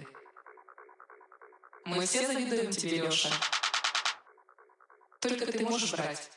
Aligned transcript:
ты. 0.00 0.08
Мы 1.84 2.06
все 2.06 2.26
завидуем 2.26 2.70
тебе, 2.70 3.02
Леша. 3.02 3.30
Только 5.20 5.50
ты 5.50 5.64
можешь 5.64 5.92
брать. 5.92 6.30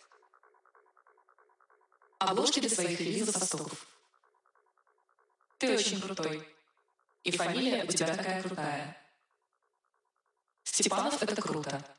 Обложки 2.20 2.60
для 2.60 2.70
своих 2.70 3.00
релизов 3.00 3.36
со 3.36 3.46
стоков. 3.46 3.86
Ты 5.58 5.76
очень 5.76 6.02
крутой. 6.02 6.48
И 7.24 7.32
фамилия 7.32 7.84
у 7.84 7.88
тебя 7.88 8.16
такая 8.16 8.42
крутая. 8.42 8.98
Степанов— 10.64 11.22
это 11.24 11.42
круто. 11.42 11.97